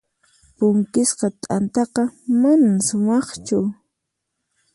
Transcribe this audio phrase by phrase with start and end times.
[0.57, 2.03] Punkisqa t'antaqa
[2.41, 3.59] manan sumaqchu.